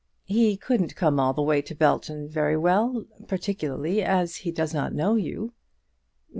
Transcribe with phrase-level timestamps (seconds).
[0.25, 4.95] "He couldn't come all the way to Belton very well; particularly as he does not
[4.95, 5.53] know you."